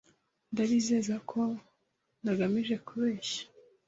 [0.51, 1.41] Ndabizeza ko
[2.21, 3.41] ntagamije kubeshya.